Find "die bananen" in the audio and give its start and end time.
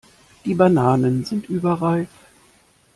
0.45-1.25